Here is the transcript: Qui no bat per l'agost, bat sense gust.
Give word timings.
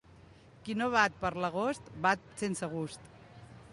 Qui 0.63 0.75
no 0.79 0.87
bat 0.95 1.19
per 1.25 1.31
l'agost, 1.43 1.91
bat 2.07 2.25
sense 2.43 2.71
gust. 2.73 3.11